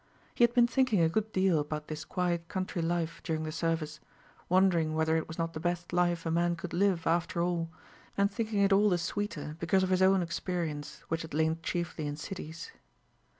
[0.33, 3.99] He had been thinking a good deal about this quiet country life during the service,
[4.49, 7.69] wondering whether it was not the best life a man could live, after all,
[8.17, 12.07] and thinking it all the sweeter because of his own experience, which had lain chiefly
[12.07, 12.71] in cities.